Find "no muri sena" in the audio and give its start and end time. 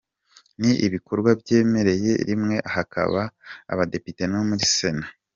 4.31-5.07